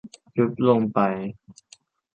[0.37, 0.99] ยุบลงไป